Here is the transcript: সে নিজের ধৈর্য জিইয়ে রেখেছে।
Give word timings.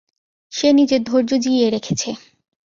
সে 0.51 0.67
নিজের 0.71 1.01
ধৈর্য 1.03 1.31
জিইয়ে 1.43 1.67
রেখেছে। 1.69 2.09